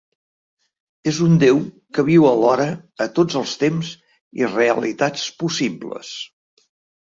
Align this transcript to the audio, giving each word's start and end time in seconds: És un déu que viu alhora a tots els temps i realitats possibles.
És 1.09 1.17
un 1.25 1.35
déu 1.43 1.59
que 1.97 2.05
viu 2.07 2.25
alhora 2.29 2.65
a 3.05 3.07
tots 3.19 3.37
els 3.43 3.53
temps 3.65 3.93
i 4.41 4.49
realitats 4.55 5.29
possibles. 5.45 6.17